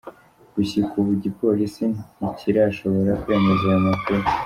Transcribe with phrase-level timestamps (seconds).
[0.55, 1.85] Gushika ubu igipolisi
[2.17, 4.23] ntikirashobora kwemeza ayo makuru.